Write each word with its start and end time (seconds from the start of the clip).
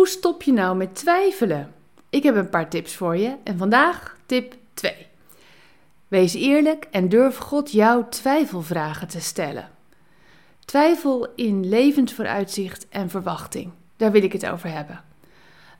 Hoe 0.00 0.08
stop 0.08 0.42
je 0.42 0.52
nou 0.52 0.76
met 0.76 0.94
twijfelen? 0.94 1.72
Ik 2.10 2.22
heb 2.22 2.36
een 2.36 2.50
paar 2.50 2.68
tips 2.70 2.94
voor 2.94 3.16
je 3.16 3.36
en 3.44 3.58
vandaag 3.58 4.16
tip 4.26 4.54
2. 4.74 5.06
Wees 6.08 6.34
eerlijk 6.34 6.86
en 6.90 7.08
durf 7.08 7.36
God 7.36 7.72
jouw 7.72 8.08
twijfelvragen 8.08 9.08
te 9.08 9.20
stellen. 9.20 9.68
Twijfel 10.64 11.32
in 11.34 11.68
levensvooruitzicht 11.68 12.88
en 12.88 13.10
verwachting, 13.10 13.72
daar 13.96 14.12
wil 14.12 14.22
ik 14.22 14.32
het 14.32 14.46
over 14.46 14.72
hebben. 14.72 15.04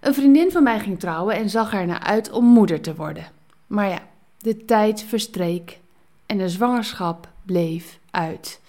Een 0.01 0.15
vriendin 0.15 0.51
van 0.51 0.63
mij 0.63 0.81
ging 0.81 1.01
trouwen 1.01 1.35
en 1.35 1.51
zag 1.51 1.75
er 1.75 1.87
naar 1.87 2.03
uit 2.03 2.31
om 2.31 2.45
moeder 2.45 2.81
te 2.81 2.95
worden. 2.95 3.27
Maar 3.67 3.89
ja, 3.89 4.03
de 4.39 4.65
tijd 4.65 5.03
verstreek 5.03 5.79
en 6.27 6.39
de 6.39 6.49
zwangerschap 6.49 7.29
bleef 7.43 7.99
uit. 8.11 8.61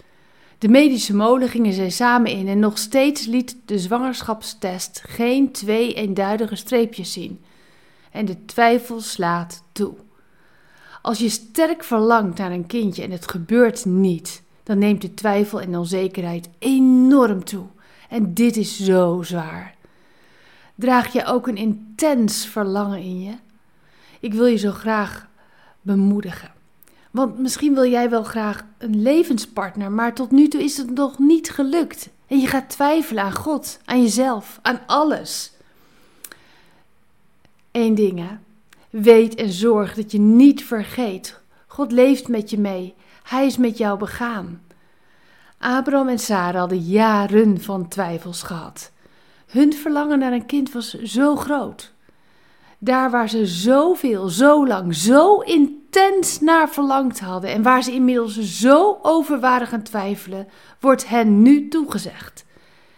De 0.62 0.70
medische 0.70 1.16
molen 1.16 1.50
gingen 1.50 1.73
zij 1.73 1.89
samen 1.89 2.32
in 2.32 2.48
en 2.48 2.59
nog 2.59 2.77
steeds 2.77 3.25
liet 3.25 3.55
de 3.66 3.80
zwangerschapstest 3.80 5.04
geen 5.05 5.52
twee 5.52 5.94
eenduidige 5.94 6.55
streepjes 6.55 7.13
zien. 7.13 7.41
En 8.12 8.26
de 8.26 8.45
twijfel 8.45 9.00
slaat 9.00 9.63
toe. 9.72 9.94
Als 11.02 11.20
je 11.20 11.30
sterk 11.30 11.84
verlangt 11.84 12.38
naar 12.38 12.52
een 12.52 12.66
kindje 12.66 13.03
en 13.03 13.12
het 13.12 13.31
gebeurt 13.31 13.86
niet, 13.86 14.44
dan 14.63 14.77
neemt 14.77 15.02
de 15.02 15.13
twijfel 15.13 15.62
en 15.62 15.77
onzekerheid 15.77 16.50
enorm 16.59 17.44
toe. 17.44 17.66
En 18.09 18.34
dit 18.34 18.58
is 18.58 18.80
zo 18.80 19.22
zwaar. 19.22 19.75
Draag 20.75 21.14
je 21.14 21.25
ook 21.25 21.48
een 21.48 21.58
intens 21.58 22.45
verlangen 22.45 23.00
in 23.00 23.22
je? 23.22 23.34
Ik 24.20 24.34
wil 24.34 24.45
je 24.45 24.58
zo 24.58 24.72
graag 24.72 25.28
bemoedigen. 25.81 26.61
Want 27.12 27.40
misschien 27.40 27.74
wil 27.74 27.90
jij 27.90 28.10
wel 28.10 28.24
graag 28.24 28.66
een 28.78 29.02
levenspartner, 29.02 29.92
maar 29.92 30.14
tot 30.14 30.32
nu 30.32 30.48
toe 30.48 30.64
is 30.64 30.78
het 30.78 30.90
nog 30.90 31.20
niet 31.20 31.50
gelukt. 31.50 32.10
En 32.28 32.40
je 32.40 32.48
gaat 32.48 32.70
twijfelen 32.70 33.24
aan 33.24 33.36
God, 33.36 33.80
aan 33.86 34.02
jezelf, 34.02 34.60
aan 34.62 34.80
alles. 34.86 35.54
Eén 37.72 37.95
ding 37.95 38.20
hè. 38.20 38.38
Weet 38.90 39.36
en 39.36 39.50
zorg 39.52 39.94
dat 39.94 40.12
je 40.12 40.20
niet 40.20 40.64
vergeet. 40.64 41.40
God 41.68 41.92
leeft 41.92 42.28
met 42.28 42.50
je 42.50 42.59
mee. 42.59 42.94
Hij 43.23 43.46
is 43.46 43.58
met 43.58 43.78
jou 43.78 43.98
begaan. 43.98 44.62
Abraham 45.58 46.08
en 46.08 46.20
Sarah 46.20 46.59
hadden 46.59 46.80
jaren 46.80 47.62
van 47.62 47.88
twijfels 47.88 48.44
gehad. 48.44 48.92
Hun 49.46 49.73
verlangen 49.73 50.20
naar 50.20 50.34
een 50.34 50.46
kind 50.46 50.72
was 50.72 50.94
zo 50.94 51.36
groot. 51.36 51.94
Daar 52.78 53.12
waar 53.12 53.30
ze 53.30 53.46
zoveel, 53.46 54.28
zo 54.28 54.68
lang, 54.68 54.96
zo 54.96 55.40
intens 55.40 55.81
naar 56.42 56.70
verlangd 56.70 57.20
hadden 57.20 57.50
en 57.50 57.61
waar 57.61 57.84
ze 57.84 57.92
inmiddels 57.92 58.39
zo 58.39 59.00
over 59.02 59.39
waren 59.39 59.67
gaan 59.67 59.84
twijfelen, 59.84 60.47
wordt 60.80 61.08
hen 61.08 61.42
nu 61.42 61.67
toegezegd. 61.67 62.45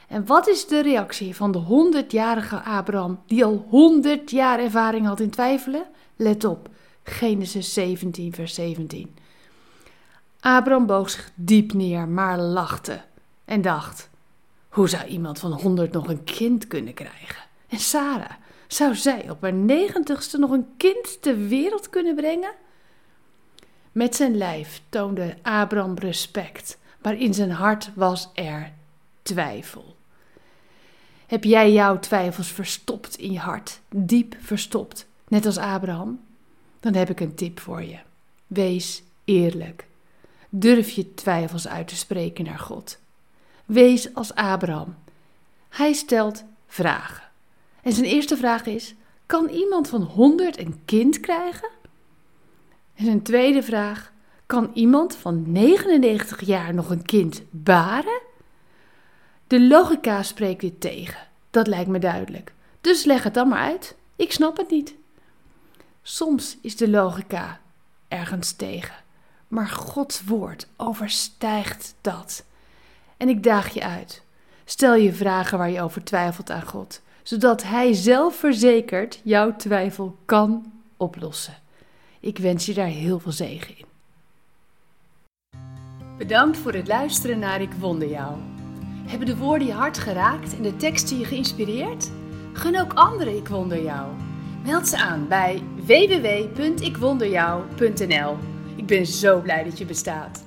En 0.08 0.26
wat 0.26 0.48
is 0.48 0.68
de 0.68 0.82
reactie 0.82 1.36
van 1.36 1.52
de 1.52 1.58
honderdjarige 1.58 2.62
Abraham, 2.62 3.20
die 3.28 3.46
al 3.46 3.66
honderd 3.70 4.32
jaar 4.32 4.60
ervaring 4.60 5.06
had 5.06 5.20
in 5.20 5.30
twijfelen? 5.30 5.86
Let 6.16 6.44
op, 6.44 6.70
Genesis 7.04 7.74
17, 7.74 8.34
vers 8.34 8.54
17. 8.54 9.16
Abraham 10.40 10.86
boog 10.86 11.10
zich 11.10 11.32
diep 11.36 11.74
neer, 11.74 12.08
maar 12.08 12.40
lachte 12.40 13.02
en 13.46 13.62
dacht: 13.62 14.10
hoe 14.70 14.90
zou 14.90 15.06
iemand 15.06 15.40
van 15.40 15.52
honderd 15.52 15.92
nog 15.92 16.08
een 16.08 16.24
kind 16.24 16.68
kunnen 16.68 16.94
krijgen? 16.94 17.44
En 17.68 17.80
Sarah, 17.80 18.32
zou 18.68 18.96
zij 18.96 19.30
op 19.30 19.42
haar 19.42 19.54
negentigste 19.54 20.38
nog 20.38 20.52
een 20.52 20.68
kind 20.78 21.22
ter 21.22 21.38
wereld 21.48 21.90
kunnen 21.90 22.16
brengen? 22.16 22.52
Met 23.94 24.16
zijn 24.16 24.38
lijf 24.38 24.82
toonde 24.90 25.36
Abraham 25.42 25.98
respect, 25.98 26.78
maar 27.02 27.16
in 27.16 27.34
zijn 27.34 27.52
hart 27.52 27.92
was 27.96 28.30
er 28.34 28.72
twijfel. 29.22 29.96
Heb 31.28 31.44
jij 31.44 31.72
jouw 31.72 32.00
twijfels 32.00 32.48
verstopt 32.48 33.16
in 33.16 33.32
je 33.32 33.40
hart, 33.40 33.80
diep 33.90 34.36
verstopt, 34.40 35.06
net 35.28 35.46
als 35.46 35.58
Abraham? 35.58 36.20
Dan 36.80 36.96
heb 36.96 37.10
ik 37.10 37.20
een 37.20 37.36
tip 37.36 37.60
voor 37.60 37.84
je. 37.84 37.98
Wees 38.48 39.04
eerlijk. 39.26 39.86
Durf 40.50 40.90
je 40.90 41.14
twijfels 41.14 41.68
uit 41.68 41.88
te 41.88 41.96
spreken 41.96 42.46
naar 42.46 42.60
God. 42.60 42.98
Wees 43.66 44.14
als 44.14 44.34
Abraham. 44.34 44.96
Hij 45.70 45.94
stelt 45.94 46.44
vragen. 46.68 47.24
En 47.82 47.94
zijn 47.94 48.06
eerste 48.06 48.38
vraag 48.38 48.66
is: 48.66 48.96
kan 49.26 49.50
iemand 49.50 49.88
van 49.88 50.02
100 50.02 50.60
een 50.60 50.82
kind 50.86 51.20
krijgen? 51.20 51.70
En 53.04 53.10
zijn 53.10 53.24
tweede 53.24 53.64
vraag: 53.64 54.12
kan 54.46 54.72
iemand 54.74 55.16
van 55.16 55.52
99 55.52 56.42
jaar 56.42 56.74
nog 56.74 56.90
een 56.90 57.06
kind 57.06 57.42
baren? 57.50 58.22
De 59.48 59.62
logica 59.62 60.24
spreekt 60.24 60.62
dit 60.62 60.82
tegen. 60.82 61.28
Dat 61.50 61.68
lijkt 61.68 61.90
me 61.90 62.00
duidelijk. 62.00 62.54
Dus 62.82 63.04
leg 63.04 63.24
het 63.24 63.34
dan 63.34 63.48
maar 63.48 63.60
uit. 63.60 63.96
Ik 64.16 64.32
snap 64.32 64.58
het 64.58 64.70
niet. 64.70 64.96
Soms 66.02 66.58
is 66.62 66.76
de 66.76 66.90
logica 66.90 67.60
ergens 68.08 68.52
tegen, 68.52 68.96
maar 69.48 69.68
Gods 69.70 70.24
woord 70.24 70.68
overstijgt 70.78 71.96
dat. 72.02 72.46
En 73.18 73.30
ik 73.30 73.44
daag 73.44 73.74
je 73.74 73.84
uit. 73.84 74.24
Stel 74.66 74.96
je 74.96 75.14
vragen 75.14 75.58
waar 75.58 75.72
je 75.72 75.82
over 75.82 76.04
twijfelt 76.04 76.50
aan 76.50 76.68
God, 76.68 77.02
zodat 77.24 77.64
Hij 77.64 77.94
zelfverzekerd 77.94 79.22
jouw 79.24 79.56
twijfel 79.56 80.18
kan 80.26 80.72
oplossen. 80.98 81.62
Ik 82.24 82.38
wens 82.38 82.66
je 82.66 82.74
daar 82.74 82.88
heel 82.88 83.20
veel 83.20 83.32
zegen 83.32 83.78
in. 83.78 83.86
Bedankt 86.18 86.58
voor 86.58 86.74
het 86.74 86.88
luisteren 86.88 87.40
naar 87.40 87.62
Ik 87.62 87.72
Wonder 87.72 88.10
Jou. 88.10 88.38
Hebben 89.06 89.28
de 89.28 89.38
woorden 89.38 89.68
je 89.68 89.74
hart 89.74 89.98
geraakt 89.98 90.56
en 90.56 90.62
de 90.62 90.76
teksten 90.76 91.20
je 91.20 91.26
geïnspireerd? 91.26 92.12
Gun 92.54 92.80
ook 92.80 92.94
anderen 92.94 93.38
Ik 93.38 93.48
Wonder 93.48 93.84
Jou. 93.84 94.12
Meld 94.66 94.88
ze 94.88 94.98
aan 94.98 95.28
bij 95.28 95.62
www.ikwonderjou.nl. 95.76 98.38
Ik 98.76 98.86
ben 98.86 99.06
zo 99.06 99.42
blij 99.42 99.64
dat 99.64 99.78
je 99.78 99.86
bestaat. 99.86 100.44